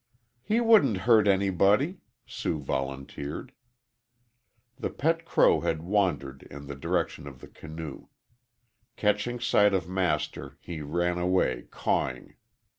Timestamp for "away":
11.19-11.67